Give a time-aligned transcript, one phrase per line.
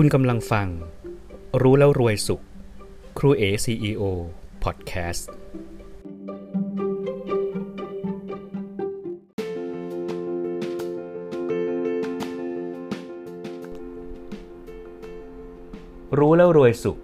[0.00, 0.68] คุณกำลังฟัง
[1.62, 2.42] รู้แล้วรวยสุข
[3.18, 4.02] ครูเอ CEO
[4.62, 5.30] พอดแคสต์
[16.18, 16.98] รู้แล้วรวยสุข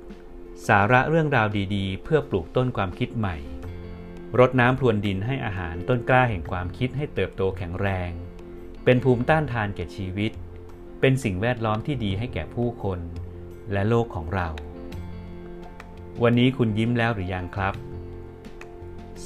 [0.68, 3.36] สาระเรื่องราวดีๆ เพื่อปลูกต้นความคิดใหม่
[4.38, 8.11] รดน้ำพรวนดินให้อาหารต้นกล้าแห่งความคิดให้เติบโตแข็งแรง
[8.84, 10.32] เป็นภูมิต้านทานแก่ชีวิต
[11.05, 12.98] เป็นสิ่งแวดล้อมที่ดีให้แก่ผู้คน
[13.73, 14.48] และโลกของเรา
[16.23, 17.74] วันนี้คุณยิ้มแล้วหรือยังครับ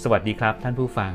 [0.02, 1.12] สวัสดีครับท่านผู้ฟัง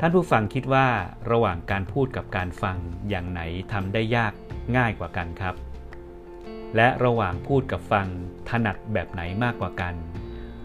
[0.00, 0.86] ท่านผู้ฟังคิดว่า
[1.30, 2.76] ระหว่างการพูดกับการฟัง
[3.08, 3.40] อย่างไหน
[3.72, 4.32] ทำได้ยาก
[4.76, 5.54] ง่ายกว่ากันครับ
[6.76, 8.06] และระหว่างพูดกับฟัง
[8.48, 9.94] ถนัดแบบไหนมากกว่ากัน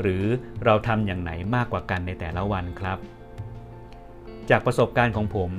[0.01, 0.23] หรือ
[0.65, 2.97] เราทำอย่างไหนมากกว่ากันในแต่ละวันครับ
[4.49, 5.51] จากประสบการณ์ของผม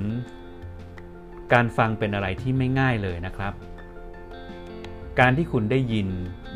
[1.53, 3.53] การฟังเป็นอะไรที่ไม่ง่ายเลยนะครับ
[5.19, 6.07] การที่คุณได้ยิน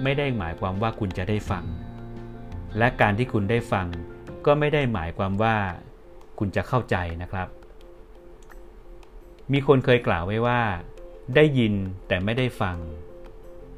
[0.04, 1.66] ไม่ได้หมายความว่าคุณจะได้ฟัง
[2.78, 3.88] และการที่คุณได้ฟัง
[4.46, 5.56] ก็ไม่ได้หมายความว่า
[6.40, 7.48] คุณจะเข้าใจนะครับ
[9.52, 10.62] มีคนเคยกล่าวไว้ว่า
[11.36, 11.74] ได้ยิน
[12.08, 12.78] แต่ไม่ได้ฟัง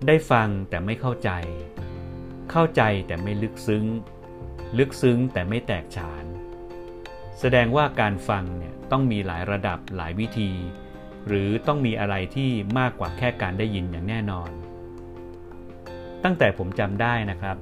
[0.08, 1.30] ได้ฟังแต่ไม่เข้าใจ
[2.52, 3.86] เข้าใจแต่ไม่ลึกซึ้ง
[4.78, 6.26] ลึกซึ้งแต่ไม่แตกฉาน
[7.40, 10.52] แสดงว่าการฟังเนี่ยต้องมีหลายระดับหลายวิธี
[11.28, 14.50] หรือต้องมีอะไรที่มากกว่าแค่การได้ยินอย่างแน่นอน
[16.24, 17.58] ตั้งแต่ผมจำได้นะครับ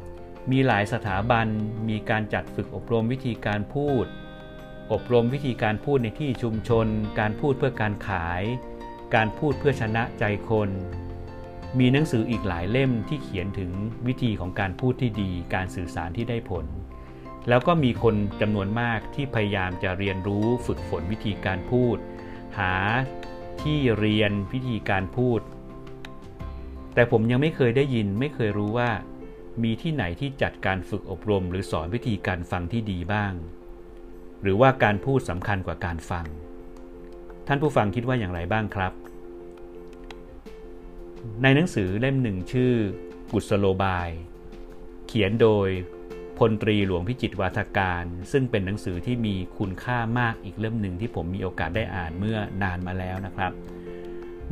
[0.51, 1.47] มีหลายสถาบัน
[1.89, 4.05] มีการจัดฝึกอบรมวิธีการพูด
[4.93, 6.87] อบรมวิธีการพูดในที่ชุมชน
[7.19, 8.43] การพูดเพื่อการขาย
[9.15, 10.69] การพูดเพื่อชนะใจคน
[11.79, 13.71] มีหนังสืออีกหลายเล่มที่เขียนถึง
[14.07, 16.65] วิธีของการพูดที่ดี การสื่อสารที่ได้ผล
[17.49, 21.97] แล้วก็มีคนจำนวนมากที่พยายามจะเรียนรู้ฝึกฝนวิธีการพูด
[22.59, 22.73] หา
[23.61, 25.41] ที่เรียนวิธีการพูด
[26.93, 28.89] แต่ผมยังไม่เคยได้ยินไม่เคยรู้ว่า
[29.63, 33.33] มีที่ไหนที่จัดการฝึกอบรม หรือสอนวิธีการฟังที่ดีบ้าง
[34.41, 36.25] หรือว่าการพูดสำคัญกว่าการฟัง
[37.47, 38.93] ท่านผู้ฟังคิดว่าอย่างไรบ้างครับ
[41.43, 42.73] ในหนังสือเล่มหนึ่งชื่อ
[43.31, 44.09] กุศโลบาย
[45.07, 45.69] เขียนโดย
[46.37, 53.51] พลตรีหลวงพิจิตรวาทการ ซึ่งเป็นหนังสือที่มีคุณค่ามากอีกเล่มหนึ่งที่ผมมีโอกาสได้อ่านเมื่อนานมาแล้วนะครับ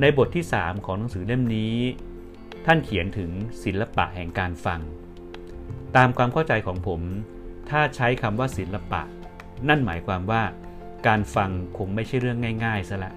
[0.01, 1.75] ในบทที่ 3 ของหนังสือเล่มนี้
[2.65, 3.31] ท่านเขียนถึง
[3.63, 4.79] ศิลปะแห่งการฟัง
[5.95, 7.01] ตามความเข้าใจของผม
[7.69, 9.01] ถ้าใช้คำว่าศิลปะ
[9.67, 10.43] นั่นหมายความว่า
[11.07, 13.13] การฟังคงไม่ใช่เรื่องง่ายๆซะละ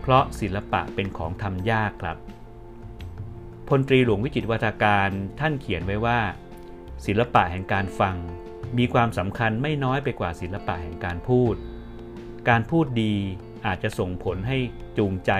[0.00, 2.16] เพราะศิลปะเป็นของทำยากครับ
[3.68, 5.10] พลตรีหลวงวิจิตรวัฒการ
[5.40, 6.18] ท่านเขียนไว้ว่า
[7.06, 8.16] ศิลปะแห่งการฟัง
[8.78, 11.54] มีความสำคัญไม่น้อยไปกว่าศิลปะแห่งการพูด
[12.48, 13.14] การพูดดี
[13.66, 14.58] อาจจะส่งผลให้
[14.98, 15.32] จูงใจ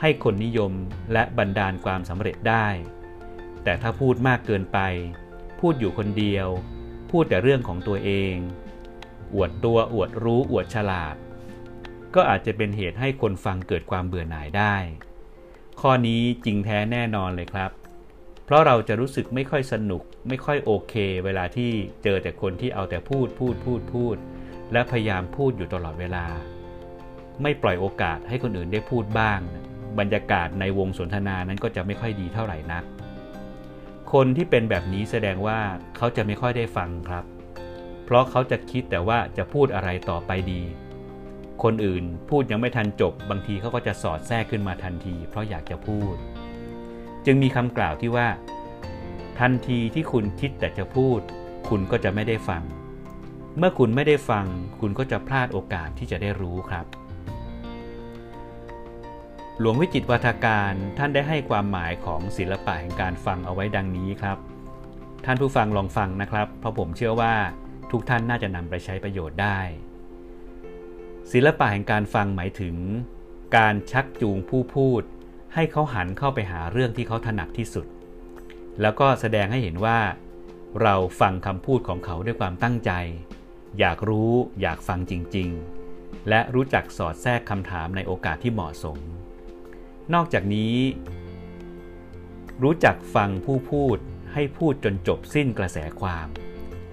[0.00, 0.72] ให้คนนิยม
[1.12, 2.68] และบันดาลความสำเร็จได้
[3.64, 4.78] แต่ถ้าพูดมากเกินไป
[5.60, 6.48] พูดอยู่คนเดียว
[7.10, 8.34] พูดแต่เรื่องของตัวเอง
[9.34, 11.16] อวดตัวอวดรู้อวดฉลาด
[12.14, 14.76] ก็อาจจะเป็นเหตุให้คนฟังเกิดความเบื่อหน่ายได้
[15.80, 17.70] ข้อนี้จริงแท้แน่นอนเลยครับ
[18.44, 20.94] เพราะเราจะรู้สึกไม่ค่อยสนุก ไม่ค่อยโอเค
[21.24, 21.70] เวลาที่
[22.02, 24.16] เจอแต่คนที่เอาแต่พูดพูดพูดพูด
[24.72, 26.26] และพยายามพูดอยู่ตลอดเวลา
[27.42, 29.40] ไม่ปล่อยโอกาสให้คนอื่นได้พูดบ้าง
[29.98, 32.84] บรรยากาศในวงสนทนานั้นก็จะไม่ค่อยดีเท่าไหร่นัก
[34.12, 35.60] คนที่เป็นแบบนี้แสดงว่า
[35.96, 37.24] เขาจะไม่ค่อยได้ฟังครับ
[38.04, 40.62] เพราะเขาจะคิดแต่ว่าจะพูดอะไรต่อไปดี
[41.62, 46.14] คนอื่นพูดยังไม่ทันจบบางทีเขาก็จะสอดแทรกขึ้นมาทันที เพราะอยากจะพูด
[47.26, 48.28] จึงมีคำกล่าวที่ว่า
[49.38, 51.20] ทันทีที่คุณคิดแต่จะพูด
[51.68, 52.62] คุณก็จะไม่ได้ฟัง
[53.58, 54.46] เมื่อคุณไม่ได้ฟัง
[54.80, 56.86] คุณก็จะพลาดโอกาสที่จะได้รู้ครับ
[59.60, 64.38] หลวงวิจิตวัฒการท่านได้ให้ความหมายของศิลปะแห่งการฟังเอาไว้ดังนี้ครับ
[65.24, 67.34] ท่านผู้ฟังลองฟังนะครับ เพราะผมเชื่อว่า
[67.90, 69.60] ทุกท่านน่าจะนำไปใช้ประโยชน์ได้
[71.32, 72.76] ศิลปะแห่งการฟังหมายถึง
[73.56, 75.02] การชักจูงผู้พูด
[75.54, 77.86] ให้เขาหันเข้าไปหาเรื่องที่เขาถนัดที่สุด
[78.80, 79.98] แล้วก็แสดงให้เห็นว่า
[80.82, 82.92] เราฟังคำพูดของเขาด้วยความตั้งใจ
[83.78, 85.48] อยากรู้อยากฟังจริง
[85.88, 88.98] ๆ และรู้จักสอดแทรกคำถามในโอกาสที่เหมาะสม
[90.14, 90.76] นอกจากนี้
[92.62, 93.98] รู้จักฟังผู้พูด
[94.32, 96.28] ให้พูดจนจบสิ้นกระแสความ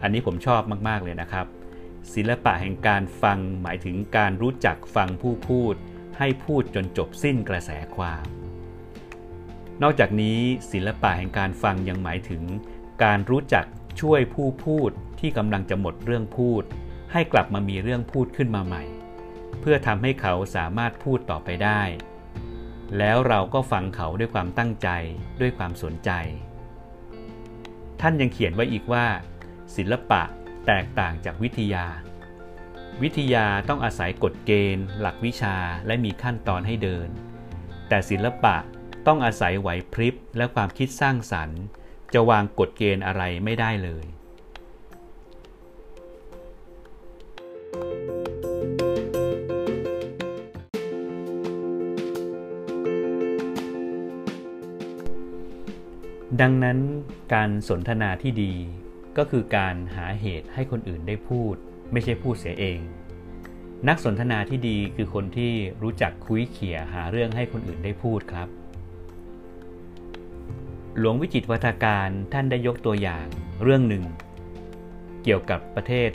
[0.02, 1.46] อันนี้ผมชอบมาก ๆ เลยนะครับ
[2.14, 5.76] ศิลปะแห่งการฟังหมายถึงการรู้จักฟังผู้พูด
[6.18, 8.41] ให้พูดจนจบสิ้นกระแสความ
[9.82, 10.40] นอกจากนี้
[10.72, 12.44] ศิลปะแห่งการฟังยังหมายถึง
[13.04, 13.66] การรู้จัก
[14.02, 16.64] ช่วยผู้พูดที่กำลังจะหมดเรื่องพูด
[17.12, 18.84] ให้กลับมามีเรื่องพูดขึ้นมาใหม่
[19.60, 21.82] เพื่อทำให้เขาสามารถพูดต่อไปได้
[22.98, 24.90] แล้วเราก็ฟังเขาด้วยความตั้งใจ
[25.42, 26.12] ด้วยความสนใจ
[28.02, 29.06] ท่านยังเขียนไว้อีกว่า
[29.76, 30.22] ศิลปะ
[30.68, 31.86] แตกต่างจากวิทยา
[33.02, 35.56] วิทยาต้องอาศัยกฎเกณฑ์ หลักวิชา
[35.86, 37.10] และมีขั้นตอนให้เดิน
[37.90, 38.56] แต่ศิลปะ
[39.08, 41.62] ต้องอาศัยไหวพริบและความคิดสร้างสรรค์
[42.14, 44.06] จะวางกฎเกณฑ์อะไรไม่ได้เลย
[56.42, 56.80] ดังนั้น
[57.34, 58.54] การสนทนาที่ดี
[59.18, 61.56] ก็คือการหาเหตุให้คนอื่นได้พูด
[61.92, 62.80] ไม่ใช่พูดเสียเอง
[63.88, 65.52] นักสนทนาที่ดีคือคนที่
[65.82, 68.61] รู้จักคุยเขี่ยหาเรื่องให้คนอื่นได้พูดครับ
[71.00, 73.26] หลวงวิจิตวัฒการท่านได้ยกตัวอย่าง
[73.64, 74.04] เรื่องหนึ่ง
[75.24, 76.10] เกี่ยวกับประเทศ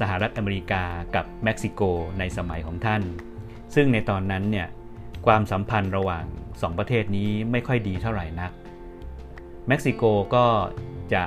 [0.00, 0.84] สหรัฐอเมริกา
[1.14, 1.82] กับเม็กซิโก
[2.18, 3.02] ในสมัยของท่าน
[3.74, 4.68] ซึ่งในตอนนั้นเนี่ย
[5.26, 6.24] ความสัมพันธ์ระหว่าง
[6.62, 8.52] สองประเทศนี้ไม่ค่อยดีเท่าไหร่นัก
[9.68, 10.02] เม็กซิโก
[10.34, 10.46] ก็
[11.14, 11.24] จะ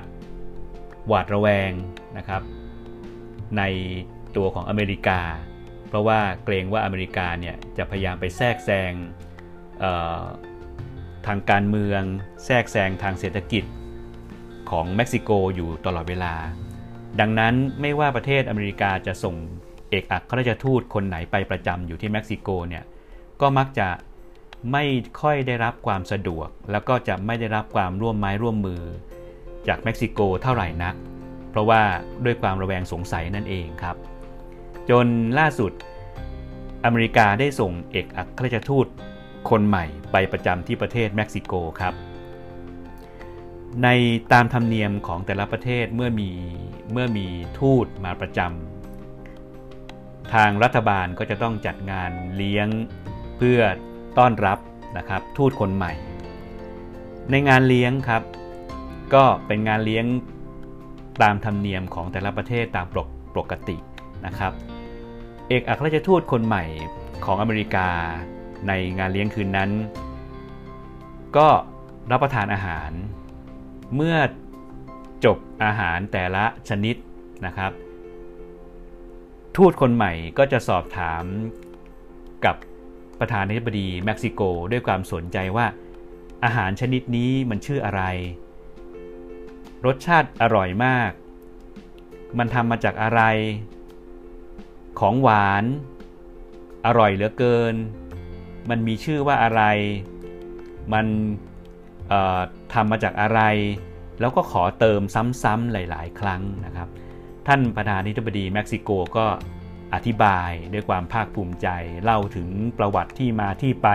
[1.08, 1.72] หวาดระแวง
[2.18, 2.42] นะครับ
[3.58, 3.64] ใน
[4.36, 5.22] ตัวของอเมริกา
[5.88, 8.92] เพราะว่าเกรงว่าอเมริกาเนี่ยจะพยายามไปแทรกแซง
[11.30, 12.02] ทางการเมือง
[12.46, 13.64] แทรกแซงทางเศรษฐกิจ
[14.70, 16.34] ของเม็กซิโกอยู่ตลอดเวลา
[17.20, 19.36] ดังนั้นไม่ว่าประเทศอเมริกาจะส่ง
[19.90, 22.84] เอกอัครราชทูตคนไหนไปประจำอยู่ที่เม็กซิโกเนี่ย
[23.42, 23.88] ก็มักจะ
[24.72, 24.84] ไม่
[25.22, 28.82] ค่อยได้รับความสะดวก แล้วก็จะไม่ได้รับความร่วมไม้ร่วมมือ
[29.68, 30.96] จากเม็กซิโกเท่าไหร่นัก
[31.50, 31.82] เพราะว่า
[32.26, 33.96] ด้วยความระแวงสงสัยนั่นเองครับ
[34.90, 35.08] จน
[35.40, 35.72] ล่าสุด
[36.86, 38.88] อเมริกาได้ส่งเอกอัครราชทูต
[39.50, 41.94] คนใหม่ไปประจำที่ประเทศเม็กซิโกครับ
[43.84, 43.88] ใน
[44.34, 46.32] ตามธรรมเนียมของแต่ละประเทศเมื่อมี
[46.92, 47.28] เมื่อมี
[47.60, 52.68] ทูตมาประจำทางรัฐบาลก็จะต้องจัดงานเลี้ยง
[53.38, 53.60] เพื่อ
[54.18, 54.60] ต้อนรับ
[54.98, 55.94] นะครับทูตคนใหม่
[57.32, 58.24] ในงานเลี้ยงครับ
[59.14, 60.06] ก็เป็นงานเลี้ยง
[61.24, 63.78] ตามธรรมเนียมของแต่ละประเทศตามปกปกติ
[64.26, 64.54] นะครับ
[65.50, 66.64] เอกอัครราชทูตคนใหม่
[67.26, 67.90] ของอเมริกา
[68.68, 69.72] ในงานเลี้ยงคืนนั้น
[71.38, 71.50] ก็
[72.12, 72.92] รับประทานอาหาร
[73.96, 74.18] เมื่อ
[75.26, 76.96] จบอาหารแต่ละชนิด
[77.46, 77.72] นะครับ
[79.56, 81.24] ทูตคนใหม่ก็จะสอบถาม
[82.46, 82.56] กับ
[83.20, 84.42] ประธานาธิบดีเม็กซิโก
[84.72, 85.68] ด้วยความสนใจว่า
[86.44, 88.04] อาหารชนิดนี้มันชื่ออะไร
[89.86, 91.12] รสชาติอร่อยมาก
[92.38, 93.22] มันทำมาจากอะไร
[95.00, 95.64] ของหวาน
[96.86, 97.76] อร่อยเหลือเกิน
[98.70, 99.62] มันมีชื่อว่าอะไร
[100.94, 101.06] มัน
[102.74, 103.42] ทำมาจากอะไร
[104.20, 105.02] แล้วก็ขอเติม
[105.44, 106.90] ซ้ำๆหลาย ๆ ครั้งนะครับ
[107.48, 109.26] ท่านประธานาธิบดีเม็กซิโกก็
[109.94, 111.68] อธิบายด้วยความภาคภูมิใจ
[112.04, 113.88] เล่าถึงประวัติที่มาที่ไป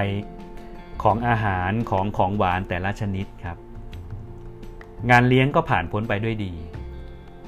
[1.02, 3.58] ของอาหารของของหวานแต่ละชนิดครับ
[5.10, 6.52] งานเลี้ยงก็ผ่านพ้นไปด้วยดี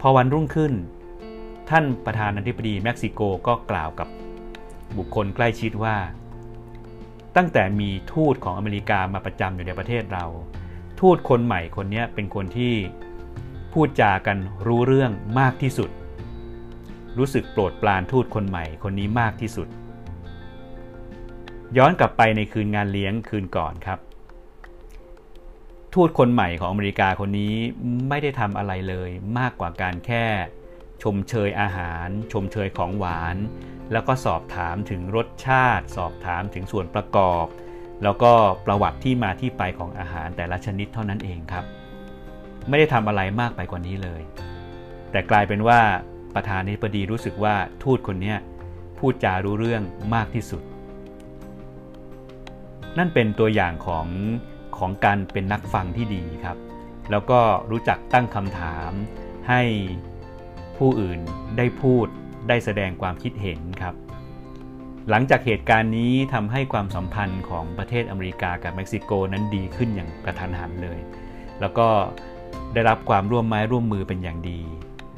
[0.00, 0.72] พอวันรุ่งขึ้น
[1.70, 4.08] ท่านประธานาธิบดีเม็กซิโกก็กล่าวกับ
[4.98, 5.96] บุคคลใกล้ชิดว่า
[7.36, 10.24] ตั้งแต่มีทูตของอเมริกามาประจำอยู่ในประเทศเรา
[11.00, 12.74] ทูตคนใหม่คนนี้เป็นคนที่
[13.72, 15.90] พูดจากันรู้เรื่องมากที่สุด
[17.18, 19.68] รู้สึกโปรดปรานทูตคนใหม่คนนี้มากที่สุด
[21.76, 23.98] ย้อนกลับไปในคืนงานเลี้ยงคืนก่อนครับ
[25.94, 27.54] ทูตคนใหม่ของอเมริกาคนนี้
[28.08, 30.24] ไม่ได้ทำอะไรเลยมากกว่าการแค่
[31.14, 33.36] มเชยอาหาร ชมเชยของหวาน
[33.92, 37.46] แล้วก็สอบถามถึงรสชาติ สอบถามถึงส่วนประกอบ
[38.02, 38.32] แล้วก็
[38.66, 41.64] ประวัติที่มาที่ไปของอาหารแต่ละชนิดเท่านั้นเองครับ
[42.68, 44.22] ไม่ได้ทำอะไรมากไปกว่านี้เลย
[45.10, 45.80] แต่กลายเป็นว่า
[46.34, 48.34] ประธานาธิบดีรู้สึกว่าทูตคนนี้
[48.98, 49.82] พูดจารู้เรื่อง
[50.14, 50.62] มากที่สุด
[52.98, 54.06] นั่นเป็นตัวอย่างของ
[54.78, 56.58] ของการเป็นนักฟังที่ดีครับ
[57.10, 58.90] แล้วก็รู้จักตั้งคำถาม
[59.48, 59.62] ให้
[60.78, 61.20] ผู้อื่น
[61.58, 62.06] ได้พูด
[62.48, 63.94] ได้แสดงความคิดเห็นครับ
[65.10, 70.98] หลังจากเหตุการณ์นี้ทำให้ความสัมพันธ์ของประเทศอเมริกากับเม็กซิโกนั้นดีขึ้นอย่างกระทันหันเลย
[71.60, 71.88] แล้วก็
[72.74, 74.60] ได้รับความร่วมไม้ร่วมมือเป็นอย่างดี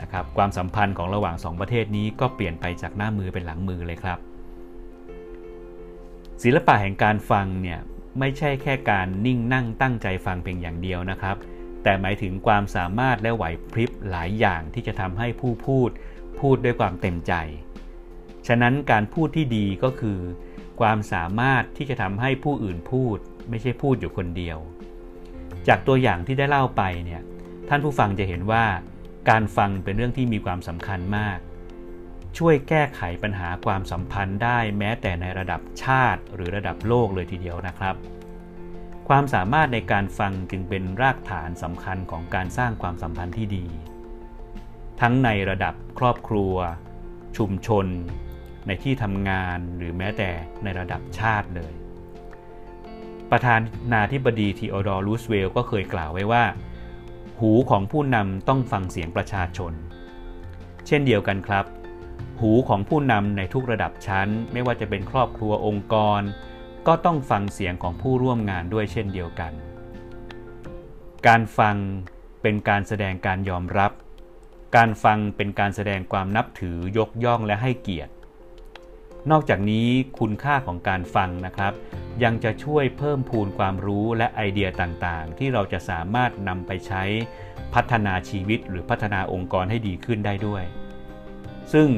[0.01, 4.19] นะครับความสัมพันธ์ของระหว่างสองประเทศนี้ก็เปลี่ยนไปจากหน้ามือเป็นหลังมือเลยครับ
[6.43, 7.79] ศิลปะแห่งการฟังเนี่ย
[8.19, 11.37] ไม่ใช่แค่การนิ่งนั่งตั้งใจฟังเพียงอย่างเดียวนะครับ
[11.89, 15.91] แต่หมายถึงความสามารถและไหวพริบหลายอย่างที่จะทำให้ผู้พูด
[16.41, 17.33] พูดด้วยความเต็มใจ
[18.47, 20.19] ฉะนั้นการพูดที่ดีก็คือ
[20.81, 23.19] ความสามารถที่จะทำให้ผู้อื่นพูด
[23.49, 24.59] ไม่ใช่พูดอยู่คนเดียว
[25.69, 27.23] จากตัวอย่างที่ได้เล่าไปเนี่ย
[27.69, 28.65] ท่านผู้ฟังจะเห็นว่า
[29.31, 31.39] การฟังเป็นเรื่องที่มีความสำคัญมาก
[32.39, 37.97] ช่วยแก้ไขปัญหาความสัมพันธ์ได้แม้แต่ในระดับชาติหรือระดับโลกเลยทีเดียวนะครับ
[39.13, 43.67] ความสามารถในการฟังจึงเป็นรากฐานสำคัญของการสร้างความสัมพันธ์ที่ดี
[45.01, 46.55] ทั้งในระดับครอบครัว
[47.37, 47.87] ชุมชน
[48.67, 50.31] ในที่ทำงานหรือแม้แต่
[50.65, 51.73] ในระดับชาติเลย
[53.31, 53.61] ประธาน
[53.93, 56.45] นาธิบดีทีโอดอร์ รูสเวลก็เคยกล่าวไว้ว่า
[57.41, 59.73] หูของผู้นำต้องฟังเสียงประชาชน
[60.87, 61.65] เช่นเดียวกันครับ
[62.41, 66.21] หูของผู้นำในทุกระดับชั้น ไม่ว่าจะเป็นครอบครัวองค์กร
[66.89, 69.53] ก็ต้องฟังเสียงของผู้ร่วมงานด้วยเช่นเดียวกัน
[71.27, 71.77] การฟัง
[72.43, 73.93] เป็นการแสดงการยอมรับ
[74.77, 78.13] การฟังเป็นการแสดงความนับถือยกย่องและให้เกียรติ
[79.31, 81.73] นอกจากนี้คุณค่าของการฟังนะครับ
[82.23, 87.03] ยังจะช่วยเพิ่มพูนความรู้และไอเดียต่างๆ ที่เราจะสามารถนำไปใช้
[87.75, 90.65] พัฒนาชีวิตหรือพัฒนาองค์กรให้ดีขึ้นได้ด้วย
[91.73, 91.89] ซึ่ง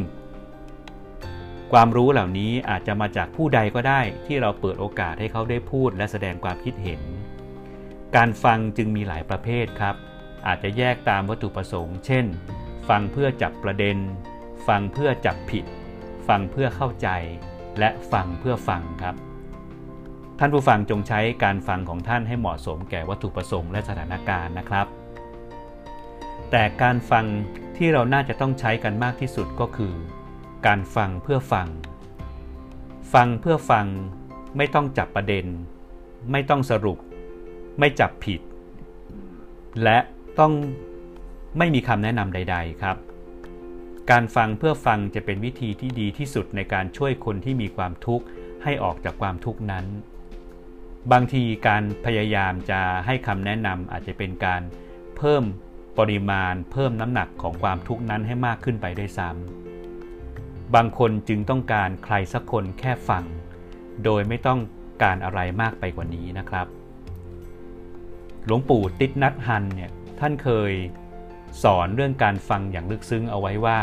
[1.73, 7.01] ความรู้เหล่านี้อาจจะมาจากผู้ใดก็ได้ที่เราเปิดโอกาสให้เขาได้พูดและแสดงความคิดเห็น
[8.17, 9.97] การฟังจึงมีหลายประเภทครับ
[10.47, 12.25] อาจจะแยกตามวัตถุประสงค์ เช่น
[12.89, 13.97] ฟังเพื่อจับประเด็น
[14.69, 15.65] ฟังเพื่อจับผิด
[16.29, 17.09] ฟังเพื่อเข้าใจ
[17.79, 19.15] และฟังเพื่อฟังครับ
[20.39, 24.87] ท่านผู้ฟังจงใช้การฟังของท่านให้เหมาะสมแก่วัตถุประสงค์และสถานการณ์นะครับ
[26.51, 27.25] แต่การฟัง
[27.77, 29.95] ที่เราน่าจะต้องใช้กันมากที่สุดก็คือ
[30.67, 31.69] การฟังเพื่อฟัง
[33.13, 33.87] ฟังเพื่อฟัง
[34.57, 35.47] ไม่ต้องจับประเด็น
[36.33, 36.99] ไม่ต้องสรุป
[37.79, 38.41] ไม่จับผิด
[39.83, 39.99] และ
[40.39, 40.53] ต้อง
[41.59, 42.97] ไม่มีคำแนะนำใด ๆ ครับ
[44.11, 48.25] การฟังเพื่อฟังจะเป็นวิธีที่ดีที่สุดในการช่วยคนที่มีความทุกข์
[48.63, 49.87] ให้ออกจากความทุกข์นั้น
[51.13, 54.63] บางทีการพยายามจะให้คำแนะนำอาจจะเป็นการ
[55.17, 55.45] เพิ่ม
[55.99, 59.80] ปริมาณ เพิ่มน้ำหนักของความทุกข์นั้นให้มากขึ้นไปด้วยซ้ำ
[60.75, 63.25] บางคนจึงต้องการใครสักคนแค่ฟัง
[64.05, 64.61] โดยไม่ต้อง
[65.03, 66.67] การอะไรมากไปกว่านี้นะครับ
[68.45, 70.73] หลวงปู่ติดนัดฮันเนี่ยท่านเคย
[71.63, 73.79] สอนเรื่องการฟังอย่างลึกซึ้งเอาไว้ว่า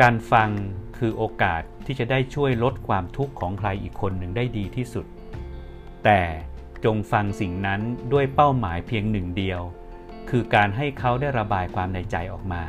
[0.00, 0.48] การฟัง
[0.98, 5.06] คือโอกาสที่จะได้ช่วยลดความทุกข์ของใครอีกคนหนึ่งได้ดีที่สุด
[6.04, 6.20] แต่
[6.84, 7.80] จงฟังสิ่งนั้น
[8.12, 9.60] ด้วยเป้าหมายเพียงหนึ่งเดียว
[10.30, 12.62] คือการให้เขาได้ระบายความในใจออกมา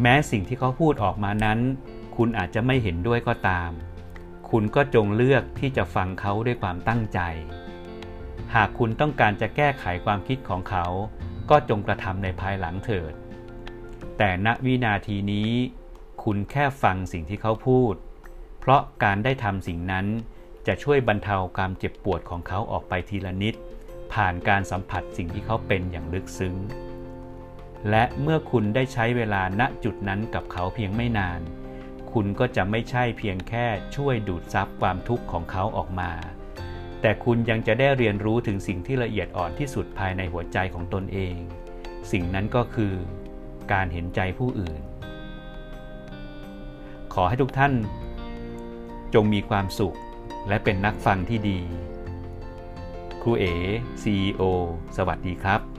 [0.00, 1.58] แม้สิ่งที่เขาพูดออกมานั้น
[2.16, 3.70] คุณอาจจะไม่เห็นด้วยก็ตาม
[4.50, 7.20] คุณก็จงเลือกที่จะฟังเขาด้วยความตั้งใจ
[8.54, 10.86] หากคุณต้องการจะแก้ไขความคิดของเขา
[11.50, 13.12] ก็จงกระทำในภายหลังเถิด
[14.18, 15.50] แต่ณวินาทีนี้
[16.24, 17.94] คุณแค่ฟังสิ่งที่เขาพูด
[18.60, 20.06] เพราะการได้ทำสิ่งนั้น
[20.66, 23.54] จะช่วยบรรเทาความเจ็บปวดของเขาออกไปทีละนิด
[24.12, 26.54] ผ่านการสัมผัสสิ่งที่เขาเป็นอย่างลึกซึ้ง
[27.90, 31.40] และเมื่อคุณได้ใช้เวลาณจุดนั้นกับเขาเพียงไม่นาน
[32.12, 36.10] คุณก็จะไม่ใช่เพียงแค่ช่วยดูดซับความทุกข์ของเขาออกมา
[37.00, 41.36] แต่คุณยังจะได้เรียนรู้ถึงสิ่งที่ละเอียดอ่อนที่สุดภายในหัวใจของตนเอง
[42.12, 42.94] สิ่งนั้นก็คือ
[43.72, 44.80] การเห็นใจผู้อื่น
[47.14, 47.72] ขอให้ทุกท่าน
[49.14, 49.96] จงมีความสุข
[50.48, 51.60] และเป็นนักฟังที่ดี
[53.22, 53.54] ครูเอ๋
[54.02, 54.42] CEO
[54.96, 55.73] สวัสดีครับ